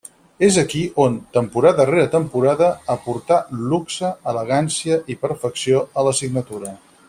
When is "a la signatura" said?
6.03-6.75